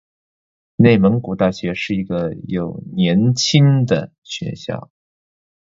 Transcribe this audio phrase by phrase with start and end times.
[0.77, 4.89] 内蒙古大学是一个有年轻的学校。